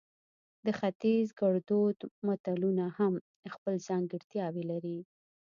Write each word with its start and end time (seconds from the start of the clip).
د 0.65 0.67
ختیز 0.79 1.27
ګړدود 1.41 1.97
متلونه 2.27 2.85
هم 2.97 3.13
خپل 3.53 3.73
ځانګړتیاوې 3.87 4.63
لري 4.71 4.97